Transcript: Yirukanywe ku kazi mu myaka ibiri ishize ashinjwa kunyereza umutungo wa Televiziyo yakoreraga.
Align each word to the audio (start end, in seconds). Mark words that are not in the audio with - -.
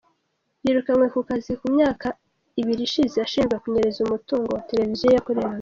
Yirukanywe 0.65 1.05
ku 1.13 1.19
kazi 1.29 1.51
mu 1.61 1.67
myaka 1.75 2.07
ibiri 2.61 2.81
ishize 2.87 3.15
ashinjwa 3.25 3.61
kunyereza 3.61 3.99
umutungo 4.01 4.47
wa 4.55 4.61
Televiziyo 4.69 5.07
yakoreraga. 5.13 5.49